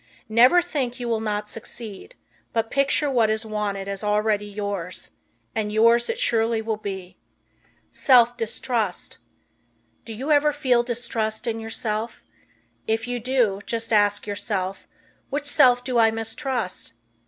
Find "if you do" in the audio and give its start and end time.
12.87-13.61